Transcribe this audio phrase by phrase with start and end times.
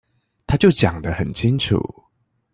[0.47, 1.77] 他就講得很清楚